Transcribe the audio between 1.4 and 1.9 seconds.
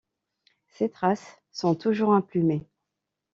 sont